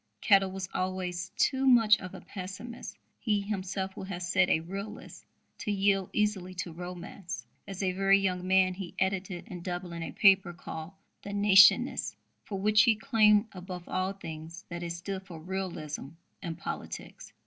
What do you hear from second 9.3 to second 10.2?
in Dublin a